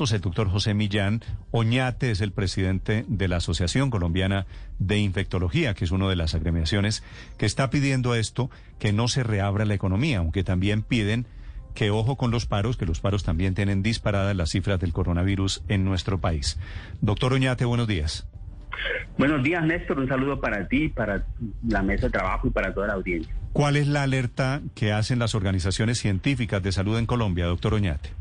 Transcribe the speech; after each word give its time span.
el 0.00 0.22
doctor 0.22 0.48
José 0.48 0.72
Millán 0.72 1.20
Oñate, 1.50 2.10
es 2.10 2.22
el 2.22 2.32
presidente 2.32 3.04
de 3.06 3.28
la 3.28 3.36
Asociación 3.36 3.90
Colombiana 3.90 4.46
de 4.78 4.98
Infectología, 4.98 5.74
que 5.74 5.84
es 5.84 5.90
una 5.90 6.08
de 6.08 6.16
las 6.16 6.34
agremiaciones 6.34 7.04
que 7.36 7.44
está 7.44 7.68
pidiendo 7.68 8.14
esto, 8.14 8.50
que 8.78 8.94
no 8.94 9.08
se 9.08 9.24
reabra 9.24 9.66
la 9.66 9.74
economía, 9.74 10.18
aunque 10.18 10.42
también 10.42 10.82
piden 10.82 11.26
que 11.74 11.90
ojo 11.90 12.16
con 12.16 12.30
los 12.30 12.46
paros, 12.46 12.78
que 12.78 12.86
los 12.86 13.00
paros 13.00 13.24
también 13.24 13.54
tienen 13.54 13.82
disparadas 13.82 14.34
las 14.34 14.50
cifras 14.50 14.80
del 14.80 14.94
coronavirus 14.94 15.62
en 15.68 15.84
nuestro 15.84 16.18
país. 16.18 16.58
Doctor 17.02 17.34
Oñate, 17.34 17.66
buenos 17.66 17.86
días. 17.86 18.26
Buenos 19.18 19.42
días, 19.42 19.62
Néstor. 19.62 19.98
Un 19.98 20.08
saludo 20.08 20.40
para 20.40 20.66
ti, 20.66 20.88
para 20.88 21.26
la 21.68 21.82
mesa 21.82 22.06
de 22.06 22.12
trabajo 22.12 22.48
y 22.48 22.50
para 22.50 22.72
toda 22.72 22.86
la 22.86 22.94
audiencia. 22.94 23.34
¿Cuál 23.52 23.76
es 23.76 23.86
la 23.86 24.04
alerta 24.04 24.62
que 24.74 24.92
hacen 24.92 25.18
las 25.18 25.34
organizaciones 25.34 25.98
científicas 25.98 26.62
de 26.62 26.72
salud 26.72 26.96
en 26.96 27.04
Colombia, 27.04 27.44
doctor 27.44 27.74
Oñate? 27.74 28.19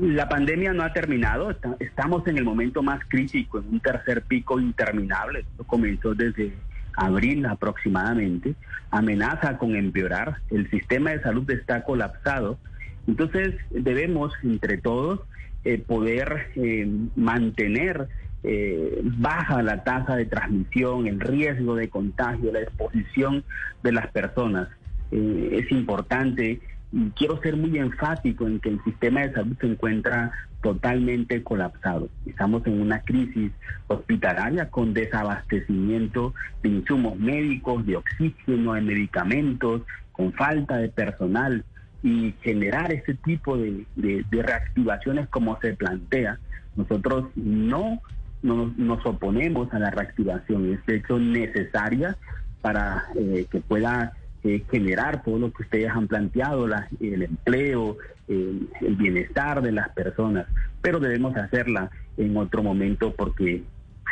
La 0.00 0.30
pandemia 0.30 0.72
no 0.72 0.82
ha 0.82 0.94
terminado, 0.94 1.54
estamos 1.78 2.26
en 2.26 2.38
el 2.38 2.44
momento 2.44 2.82
más 2.82 3.00
crítico, 3.06 3.58
en 3.58 3.68
un 3.68 3.80
tercer 3.80 4.22
pico 4.22 4.58
interminable. 4.58 5.44
Comenzó 5.66 6.14
desde 6.14 6.54
abril 6.96 7.44
aproximadamente, 7.44 8.54
amenaza 8.90 9.58
con 9.58 9.76
empeorar, 9.76 10.36
el 10.50 10.70
sistema 10.70 11.10
de 11.10 11.20
salud 11.20 11.48
está 11.50 11.84
colapsado, 11.84 12.58
entonces 13.06 13.54
debemos 13.70 14.32
entre 14.42 14.78
todos 14.78 15.20
eh, 15.64 15.76
poder 15.78 16.46
eh, 16.56 16.88
mantener 17.16 18.08
eh, 18.42 19.02
baja 19.02 19.62
la 19.62 19.84
tasa 19.84 20.16
de 20.16 20.24
transmisión, 20.24 21.08
el 21.08 21.20
riesgo 21.20 21.74
de 21.74 21.90
contagio, 21.90 22.50
la 22.52 22.60
exposición 22.60 23.44
de 23.82 23.92
las 23.92 24.06
personas. 24.12 24.68
es 25.10 25.70
importante 25.72 26.60
y 26.92 27.10
quiero 27.10 27.40
ser 27.40 27.56
muy 27.56 27.78
enfático 27.78 28.46
en 28.46 28.58
que 28.58 28.70
el 28.70 28.82
sistema 28.82 29.20
de 29.20 29.32
salud 29.32 29.56
se 29.60 29.66
encuentra 29.66 30.32
totalmente 30.62 31.42
colapsado. 31.42 32.08
Estamos 32.26 32.66
en 32.66 32.80
una 32.80 33.00
crisis 33.02 33.52
hospitalaria 33.86 34.68
con 34.70 34.92
desabastecimiento 34.92 36.34
de 36.62 36.68
insumos 36.68 37.16
médicos, 37.18 37.86
de 37.86 37.96
oxígeno, 37.96 38.74
de 38.74 38.80
medicamentos, 38.82 39.82
con 40.12 40.32
falta 40.32 40.76
de 40.78 40.88
personal 40.88 41.64
y 42.02 42.34
generar 42.42 42.92
ese 42.92 43.14
tipo 43.14 43.56
de, 43.56 43.86
reactivaciones 44.30 45.28
como 45.28 45.58
se 45.60 45.74
plantea. 45.74 46.38
Nosotros 46.76 47.26
no 47.36 48.00
nos, 48.42 49.06
oponemos 49.06 49.72
a 49.72 49.78
la 49.78 49.90
reactivación, 49.90 50.72
es 50.72 50.84
de 50.86 50.96
hecho 50.96 51.18
necesaria 51.18 52.16
para 52.62 53.04
eh, 53.16 53.46
que 53.50 53.60
pueda 53.60 54.12
eh, 54.42 54.64
generar 54.70 55.22
todo 55.22 55.38
lo 55.38 55.52
que 55.52 55.62
ustedes 55.64 55.90
han 55.90 56.08
planteado, 56.08 56.66
el 57.00 57.22
empleo, 57.22 57.98
el, 58.28 58.68
bienestar 58.96 59.60
de 59.62 59.72
las 59.72 59.90
personas, 59.90 60.46
pero 60.80 61.00
debemos 61.00 61.36
hacerla 61.36 61.90
en 62.16 62.36
otro 62.36 62.62
momento 62.62 63.14
porque 63.14 63.62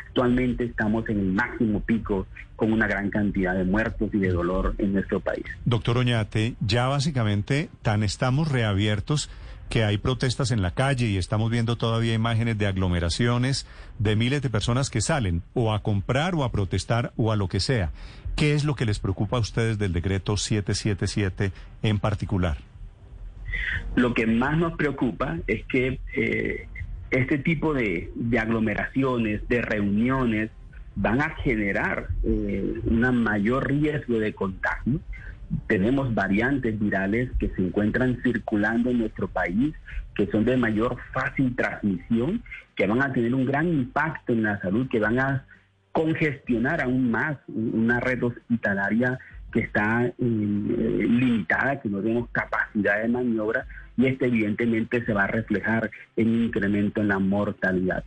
actualmente 0.06 0.65
estamos 0.65 1.09
en 1.09 1.19
el 1.21 1.33
máximo 1.33 1.81
pico 1.81 2.27
con 2.56 2.73
una 2.73 2.87
gran 2.87 3.11
cantidad 3.11 3.55
de 3.55 3.65
muertos 3.65 4.11
y 4.12 4.19
de 4.19 4.31
dolor 4.31 4.75
en 4.79 4.93
nuestro 4.93 5.21
país. 5.21 5.45
Doctor 5.65 5.99
Oñate, 5.99 6.55
ya 6.61 6.89
básicamente 6.89 7.71
tan 7.83 8.03
estamos 8.03 8.51
reabiertos 8.51 9.31
que 9.69 9.84
hay 9.84 9.98
protestas 9.98 10.50
en 10.50 10.62
la 10.62 10.72
calle 10.72 11.06
y 11.06 11.16
estamos 11.16 11.50
viendo 11.50 11.77
todavía 11.77 12.14
imágenes 12.14 12.58
de 12.58 12.66
aglomeraciones 12.66 13.66
de 13.98 14.16
miles 14.16 14.42
de 14.42 14.50
personas 14.50 14.91
que 14.91 15.00
salen 15.00 15.42
o 15.55 15.72
a 15.72 15.83
comprar 15.83 16.34
o 16.34 16.44
a 16.44 16.50
protestar 16.50 17.12
o 17.16 17.33
a 17.33 17.36
lo 17.36 17.48
que 17.48 17.60
sea. 17.60 17.91
¿Qué 18.36 18.55
es 18.55 18.64
lo 18.64 18.75
que 18.75 18.86
les 18.86 18.98
preocupa 18.98 19.36
a 19.36 19.41
ustedes 19.41 19.78
del 19.78 19.92
decreto 19.92 20.36
777 20.36 21.52
en 21.83 21.98
particular? 21.98 22.58
Lo 23.97 24.14
que 24.14 24.27
más 24.27 24.56
nos 24.56 24.75
preocupa 24.77 25.38
es 25.47 25.64
que 25.66 26.00
eh, 26.14 26.69
este 27.10 27.38
tipo 27.38 27.75
de, 27.75 28.10
aglomeraciones, 28.41 29.47
de 29.48 29.62
reuniones, 29.62 30.50
van 30.94 31.20
a 31.20 31.30
generar 31.30 32.08
eh, 32.25 32.75
un 32.84 33.22
mayor 33.22 33.69
riesgo 33.69 34.19
de 34.19 34.34
contagio. 34.34 35.00
Tenemos 35.66 36.14
variantes 36.14 36.78
virales 36.78 37.31
que 37.38 37.48
se 37.50 37.62
encuentran 37.62 38.20
circulando 38.22 38.91
en 38.91 38.98
nuestro 38.98 39.28
país, 39.28 39.75
que 40.14 40.26
son 40.26 40.44
de 40.44 40.56
mayor 40.56 40.97
fácil 41.12 41.54
transmisión, 41.56 42.42
que 42.75 42.86
van 42.86 43.03
a 43.03 43.12
tener 43.12 43.34
un 43.34 43.47
gran 43.47 43.69
impacto 43.69 44.32
en 44.32 44.42
la 44.42 44.60
salud, 44.60 44.88
que 44.88 45.00
van 45.00 45.19
a 45.19 45.44
congestionar 45.92 46.81
aún 46.82 47.10
más 47.10 47.38
una 47.48 47.98
red 48.00 48.22
hospitalaria 48.22 49.19
que 49.53 49.60
está 49.60 50.04
eh, 50.04 50.14
limitada, 50.19 51.81
que 51.81 51.88
no 51.88 52.00
tenemos 52.00 52.28
capacidad 52.31 53.03
de 53.03 53.08
maniobra 53.08 53.66
y 53.97 54.06
este 54.06 54.26
evidentemente 54.26 55.04
se 55.04 55.12
va 55.12 55.25
a 55.25 55.28
reflejar 55.28 55.91
en 56.16 56.28
un 56.28 56.44
incremento 56.44 57.00
en 57.00 57.08
la 57.08 57.19
mortalidad. 57.19 58.04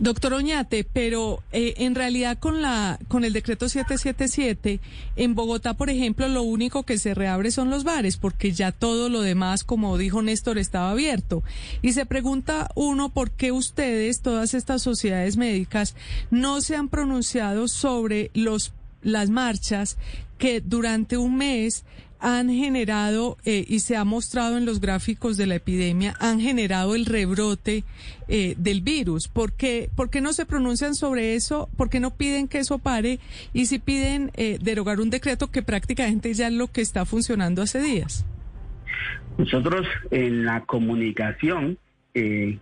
Doctor 0.00 0.32
Oñate, 0.32 0.84
pero 0.84 1.42
eh, 1.52 1.74
en 1.76 1.94
realidad 1.94 2.38
con 2.38 2.62
la 2.62 2.98
con 3.08 3.22
el 3.22 3.34
decreto 3.34 3.68
777 3.68 4.80
en 5.16 5.34
Bogotá, 5.34 5.74
por 5.74 5.90
ejemplo, 5.90 6.26
lo 6.26 6.42
único 6.42 6.84
que 6.84 6.98
se 6.98 7.12
reabre 7.12 7.50
son 7.50 7.68
los 7.68 7.84
bares, 7.84 8.16
porque 8.16 8.52
ya 8.52 8.72
todo 8.72 9.10
lo 9.10 9.20
demás, 9.20 9.62
como 9.62 9.98
dijo 9.98 10.22
Néstor, 10.22 10.56
estaba 10.56 10.90
abierto. 10.90 11.42
Y 11.82 11.92
se 11.92 12.06
pregunta 12.06 12.70
uno 12.74 13.10
por 13.10 13.30
qué 13.30 13.52
ustedes, 13.52 14.22
todas 14.22 14.54
estas 14.54 14.80
sociedades 14.80 15.36
médicas, 15.36 15.94
no 16.30 16.62
se 16.62 16.76
han 16.76 16.88
pronunciado 16.88 17.68
sobre 17.68 18.30
los 18.32 18.72
las 19.02 19.28
marchas 19.28 19.98
que 20.38 20.62
durante 20.62 21.18
un 21.18 21.36
mes 21.36 21.84
han 22.20 22.50
generado, 22.50 23.38
eh, 23.44 23.64
y 23.66 23.80
se 23.80 23.96
ha 23.96 24.04
mostrado 24.04 24.58
en 24.58 24.66
los 24.66 24.80
gráficos 24.80 25.36
de 25.36 25.46
la 25.46 25.56
epidemia, 25.56 26.14
han 26.20 26.40
generado 26.40 26.94
el 26.94 27.06
rebrote 27.06 27.84
eh, 28.28 28.54
del 28.58 28.82
virus. 28.82 29.28
¿Por 29.28 29.52
qué, 29.52 29.88
¿Por 29.96 30.10
qué 30.10 30.20
no 30.20 30.32
se 30.32 30.46
pronuncian 30.46 30.94
sobre 30.94 31.34
eso? 31.34 31.68
¿Por 31.76 31.88
qué 31.88 31.98
no 31.98 32.10
piden 32.10 32.46
que 32.46 32.58
eso 32.58 32.78
pare? 32.78 33.18
Y 33.52 33.66
si 33.66 33.78
piden 33.78 34.30
eh, 34.34 34.58
derogar 34.60 35.00
un 35.00 35.10
decreto 35.10 35.50
que 35.50 35.62
prácticamente 35.62 36.34
ya 36.34 36.48
es 36.48 36.52
lo 36.52 36.68
que 36.68 36.82
está 36.82 37.04
funcionando 37.04 37.62
hace 37.62 37.80
días. 37.80 38.26
Nosotros 39.38 39.86
en 40.10 40.44
la 40.44 40.64
comunicación 40.66 41.78
que 42.12 42.58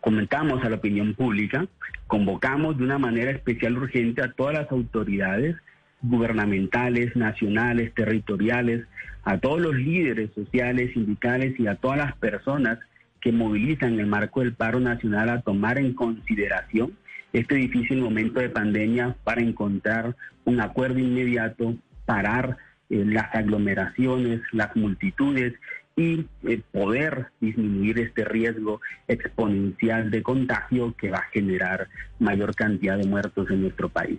comentamos 0.00 0.64
a 0.64 0.70
la 0.70 0.76
opinión 0.76 1.14
pública, 1.14 1.66
convocamos 2.06 2.78
de 2.78 2.84
una 2.84 2.98
manera 2.98 3.32
especial 3.32 3.76
urgente 3.76 4.22
a 4.22 4.32
todas 4.32 4.54
las 4.54 4.70
autoridades 4.70 5.56
gubernamentales, 6.02 7.14
nacionales, 7.16 7.94
territoriales, 7.94 8.86
a 9.24 9.38
todos 9.38 9.60
los 9.60 9.74
líderes 9.74 10.30
sociales, 10.34 10.92
sindicales 10.92 11.58
y 11.58 11.66
a 11.66 11.76
todas 11.76 11.98
las 11.98 12.16
personas 12.16 12.78
que 13.20 13.32
movilizan 13.32 13.94
en 13.94 14.00
el 14.00 14.06
marco 14.06 14.40
del 14.40 14.52
paro 14.52 14.80
nacional 14.80 15.30
a 15.30 15.42
tomar 15.42 15.78
en 15.78 15.94
consideración 15.94 16.92
este 17.32 17.54
difícil 17.54 18.00
momento 18.00 18.40
de 18.40 18.50
pandemia 18.50 19.16
para 19.24 19.40
encontrar 19.40 20.16
un 20.44 20.60
acuerdo 20.60 20.98
inmediato, 20.98 21.76
parar 22.04 22.58
eh, 22.90 23.04
las 23.06 23.34
aglomeraciones, 23.34 24.42
las 24.52 24.74
multitudes 24.76 25.54
y 25.96 26.26
eh, 26.44 26.60
poder 26.72 27.28
disminuir 27.40 27.98
este 28.00 28.24
riesgo 28.24 28.80
exponencial 29.08 30.10
de 30.10 30.22
contagio 30.22 30.94
que 30.98 31.10
va 31.10 31.18
a 31.18 31.30
generar 31.32 31.88
mayor 32.18 32.54
cantidad 32.54 32.98
de 32.98 33.06
muertos 33.06 33.50
en 33.50 33.62
nuestro 33.62 33.88
país. 33.88 34.18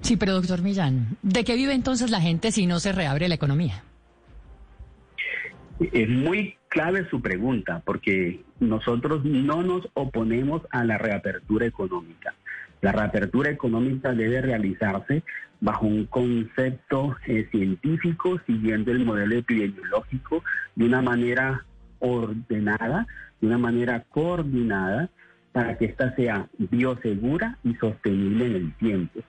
Sí, 0.00 0.16
pero 0.16 0.32
doctor 0.32 0.62
Millán, 0.62 1.16
¿de 1.22 1.44
qué 1.44 1.54
vive 1.54 1.74
entonces 1.74 2.10
la 2.10 2.20
gente 2.20 2.52
si 2.52 2.66
no 2.66 2.80
se 2.80 2.92
reabre 2.92 3.28
la 3.28 3.34
economía? 3.34 3.82
Es 5.92 6.08
muy 6.08 6.56
clave 6.68 7.08
su 7.10 7.20
pregunta, 7.20 7.82
porque 7.84 8.40
nosotros 8.60 9.24
no 9.24 9.62
nos 9.62 9.88
oponemos 9.94 10.62
a 10.70 10.84
la 10.84 10.98
reapertura 10.98 11.66
económica. 11.66 12.34
La 12.80 12.92
reapertura 12.92 13.50
económica 13.50 14.12
debe 14.12 14.40
realizarse 14.40 15.22
bajo 15.60 15.86
un 15.86 16.06
concepto 16.06 17.16
eh, 17.26 17.46
científico, 17.50 18.40
siguiendo 18.46 18.92
el 18.92 19.04
modelo 19.04 19.36
epidemiológico 19.36 20.42
de 20.74 20.86
una 20.86 21.02
manera 21.02 21.64
ordenada, 21.98 23.06
de 23.40 23.46
una 23.46 23.58
manera 23.58 24.04
coordinada, 24.10 25.10
para 25.52 25.76
que 25.76 25.86
ésta 25.86 26.14
sea 26.14 26.48
biosegura 26.58 27.58
y 27.64 27.74
sostenible 27.74 28.46
en 28.46 28.54
el 28.54 28.72
tiempo. 28.74 29.20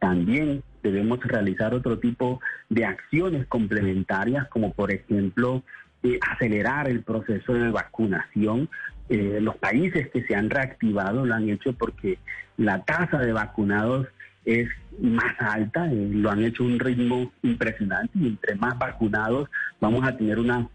También 0.00 0.64
debemos 0.82 1.22
realizar 1.22 1.74
otro 1.74 1.98
tipo 1.98 2.40
de 2.70 2.86
acciones 2.86 3.46
complementarias, 3.46 4.48
como 4.48 4.72
por 4.72 4.92
ejemplo 4.92 5.62
eh, 6.02 6.18
acelerar 6.28 6.88
el 6.88 7.02
proceso 7.02 7.52
de 7.52 7.70
vacunación. 7.70 8.68
Eh, 9.10 9.38
los 9.40 9.56
países 9.56 10.08
que 10.10 10.24
se 10.24 10.34
han 10.34 10.50
reactivado 10.50 11.26
lo 11.26 11.34
han 11.34 11.48
hecho 11.50 11.74
porque 11.74 12.18
la 12.56 12.82
tasa 12.82 13.18
de 13.18 13.32
vacunados 13.32 14.08
es 14.44 14.68
más 15.00 15.34
alta, 15.38 15.90
eh, 15.90 16.08
lo 16.12 16.30
han 16.30 16.42
hecho 16.42 16.64
un 16.64 16.78
ritmo 16.78 17.32
impresionante 17.42 18.18
y 18.18 18.26
entre 18.26 18.54
más 18.56 18.78
vacunados 18.78 19.48
vamos 19.80 20.06
a 20.06 20.16
tener 20.16 20.38
una, 20.38 20.68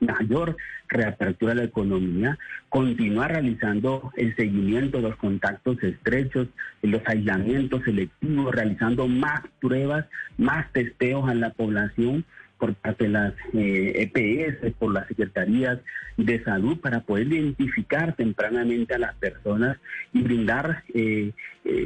mayor 0.00 0.56
reapertura 0.88 1.54
de 1.54 1.60
la 1.60 1.66
economía, 1.66 2.38
continuar 2.68 3.32
realizando 3.32 4.12
el 4.16 4.36
seguimiento 4.36 4.98
de 4.98 5.04
los 5.04 5.16
contactos 5.16 5.82
estrechos, 5.82 6.48
los 6.82 7.02
aislamientos 7.06 7.82
selectivos, 7.84 8.54
realizando 8.54 9.08
más 9.08 9.40
pruebas, 9.60 10.06
más 10.38 10.70
testeos 10.72 11.28
a 11.28 11.34
la 11.34 11.50
población 11.50 12.24
por 12.58 12.74
parte 12.74 13.04
de 13.04 13.10
las 13.10 13.34
EPS, 13.52 14.72
por 14.78 14.92
las 14.92 15.06
secretarías 15.08 15.78
de 16.16 16.42
salud, 16.42 16.78
para 16.78 17.00
poder 17.00 17.26
identificar 17.26 18.14
tempranamente 18.14 18.94
a 18.94 18.98
las 18.98 19.14
personas 19.16 19.78
y 20.12 20.22
brindar 20.22 20.82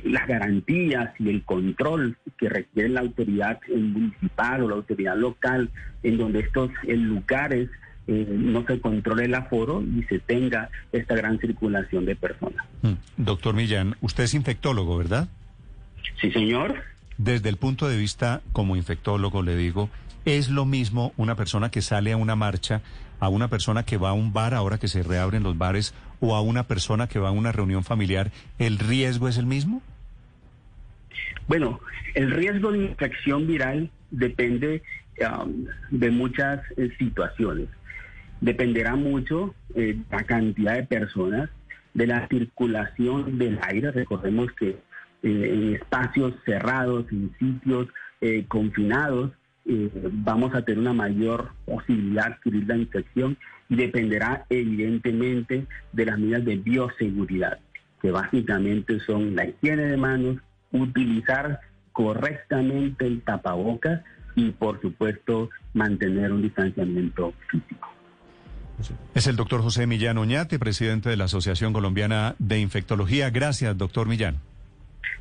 las 0.05 0.29
garantías 0.29 1.13
y 1.19 1.31
el 1.31 1.43
control 1.43 2.17
que 2.39 2.49
requiere 2.49 2.91
la 2.91 3.01
autoridad 3.01 3.61
municipal 3.69 4.63
o 4.63 4.69
la 4.69 4.77
autoridad 4.77 5.17
local, 5.17 5.71
en 6.03 6.19
donde 6.19 6.41
estos 6.41 6.71
lugares 6.85 7.69
eh, 8.07 8.27
no 8.29 8.65
se 8.67 8.81
controle 8.81 9.27
el 9.27 9.35
aforo 9.37 9.83
y 9.83 10.03
se 10.05 10.19
tenga 10.19 10.69
esta 10.91 11.15
gran 11.15 11.39
circulación 11.39 12.07
de 12.07 12.17
personas. 12.17 12.67
Mm. 12.83 12.95
Doctor 13.19 13.55
Millán, 13.55 13.95
usted 14.01 14.25
es 14.25 14.35
infectólogo, 14.35 14.99
¿verdad? 14.99 15.29
Sí, 16.21 16.33
señor. 16.33 16.75
Desde 17.19 17.49
el 17.49 17.57
punto 17.57 17.89
de 17.89 17.97
vista 17.97 18.41
como 18.53 18.75
infectólogo, 18.75 19.45
le 19.45 19.55
digo, 19.55 19.91
¿es 20.25 20.49
lo 20.49 20.65
mismo 20.65 21.13
una 21.17 21.37
persona 21.37 21.71
que 21.71 21.83
sale 21.83 22.13
a 22.13 22.17
una 22.17 22.37
marcha, 22.37 22.83
a 23.19 23.29
una 23.29 23.49
persona 23.49 23.85
que 23.85 23.97
va 23.97 24.11
a 24.11 24.15
un 24.15 24.33
bar 24.33 24.55
ahora 24.55 24.79
que 24.79 24.89
se 24.89 25.03
reabren 25.03 25.43
los 25.43 25.57
bares, 25.59 25.95
o 26.21 26.35
a 26.35 26.43
una 26.43 26.65
persona 26.65 27.09
que 27.09 27.19
va 27.19 27.29
a 27.29 27.33
una 27.33 27.53
reunión 27.53 27.85
familiar? 27.85 28.31
¿El 28.59 28.79
riesgo 28.79 29.29
es 29.29 29.39
el 29.39 29.47
mismo? 29.47 29.83
Bueno, 31.49 31.81
el 32.15 32.31
riesgo 32.31 32.73
de 32.73 32.79
infección 32.79 33.47
viral 33.47 33.91
depende 34.11 34.83
um, 35.21 35.67
de 35.91 36.11
muchas 36.11 36.61
eh, 36.77 36.91
situaciones 36.99 37.69
dependerá 38.41 38.97
mucho 38.97 39.55
eh, 39.75 39.97
la 40.11 40.25
cantidad 40.25 40.75
de 40.75 40.85
personas, 40.85 41.51
de 41.95 42.07
la 42.07 42.27
circulación 42.29 43.39
del 43.39 43.59
aire. 43.63 43.91
Recordemos 43.91 44.51
que 44.53 44.69
eh, 44.69 44.79
en 45.23 45.75
espacios 45.75 46.35
cerrados, 46.45 47.07
en 47.11 47.35
sitios 47.39 47.89
eh, 49.71 49.91
vamos 50.11 50.53
a 50.55 50.63
tener 50.63 50.81
una 50.81 50.93
mayor 50.93 51.53
posibilidad 51.65 52.27
de 52.27 52.35
adquirir 52.35 52.67
la 52.67 52.77
infección 52.77 53.39
y 53.69 53.77
dependerá 53.77 54.45
evidentemente 54.51 55.67
de 55.93 56.05
las 56.05 56.19
medidas 56.19 56.45
de 56.45 56.57
bioseguridad, 56.57 57.61
que 58.03 58.11
básicamente 58.11 58.99
son 59.01 59.37
la 59.37 59.47
higiene 59.47 59.85
de 59.85 59.97
manos, 59.97 60.39
utilizar 60.73 61.61
correctamente 61.93 63.07
el 63.07 63.23
tapabocas 63.23 64.03
y 64.35 64.51
por 64.51 64.81
supuesto 64.81 65.51
mantener 65.73 66.33
un 66.33 66.43
distanciamiento 66.43 67.33
físico. 67.49 67.89
Es 69.15 69.29
el 69.29 69.37
doctor 69.37 69.63
José 69.63 69.87
Millán 69.87 70.19
Oñate, 70.19 70.59
presidente 70.59 71.11
de 71.11 71.17
la 71.17 71.25
Asociación 71.25 71.73
Colombiana 71.73 72.35
de 72.39 72.59
Infectología. 72.59 73.31
Gracias, 73.31 73.77
doctor 73.77 74.09
Millán. 74.09 74.41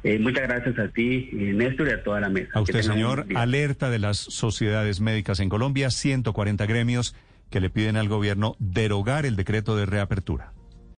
Eh, 0.04 0.18
muchas 0.20 0.48
gracias 0.48 0.80
a 0.80 0.88
ti, 0.88 1.30
eh, 1.34 1.54
Néstor, 1.54 1.90
y 1.90 1.92
a 1.92 2.04
toda 2.04 2.22
la 2.22 2.30
mesa. 2.30 2.52
A 2.54 2.62
usted, 2.62 2.82
señor. 2.82 3.26
Alerta 3.36 3.90
de 3.90 4.00
las 4.00 4.18
sociedades 4.18 5.02
médicas 5.02 5.40
en 5.40 5.50
Colombia, 5.50 5.90
140 5.90 6.66
gremios 6.66 7.16
que 7.50 7.60
le 7.60 7.70
piden 7.70 7.98
al 7.98 8.08
gobierno 8.08 8.56
derogar 8.60 9.26
el 9.26 9.36
decreto 9.36 9.76
de 9.76 9.86
reapertura. 9.86 10.54